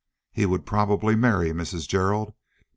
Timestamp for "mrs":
1.51-1.87